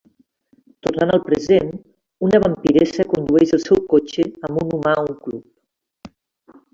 Tornant 0.85 1.11
al 1.17 1.19
present, 1.25 1.67
una 2.27 2.39
vampiressa 2.45 3.05
condueix 3.11 3.53
el 3.57 3.61
seu 3.65 3.81
cotxe 3.91 4.25
amb 4.49 4.63
un 4.63 4.73
humà 4.79 4.95
a 5.01 5.05
un 5.05 5.13
club. 5.27 6.11